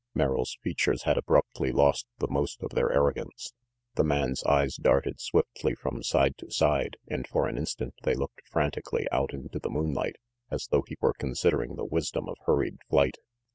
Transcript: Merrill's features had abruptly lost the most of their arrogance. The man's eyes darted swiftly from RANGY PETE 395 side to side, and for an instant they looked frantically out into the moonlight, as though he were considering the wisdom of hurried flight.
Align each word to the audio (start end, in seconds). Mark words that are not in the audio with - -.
Merrill's 0.15 0.57
features 0.63 1.03
had 1.03 1.15
abruptly 1.19 1.71
lost 1.71 2.07
the 2.17 2.27
most 2.27 2.63
of 2.63 2.71
their 2.71 2.91
arrogance. 2.91 3.53
The 3.93 4.03
man's 4.03 4.43
eyes 4.45 4.75
darted 4.77 5.21
swiftly 5.21 5.75
from 5.75 5.97
RANGY 5.97 6.01
PETE 6.01 6.09
395 6.09 6.33
side 6.33 6.37
to 6.39 6.51
side, 6.51 6.97
and 7.07 7.27
for 7.27 7.47
an 7.47 7.59
instant 7.59 7.93
they 8.01 8.15
looked 8.15 8.41
frantically 8.47 9.05
out 9.11 9.31
into 9.31 9.59
the 9.59 9.69
moonlight, 9.69 10.15
as 10.49 10.65
though 10.71 10.83
he 10.87 10.97
were 11.01 11.13
considering 11.13 11.75
the 11.75 11.85
wisdom 11.85 12.27
of 12.27 12.37
hurried 12.47 12.79
flight. 12.89 13.17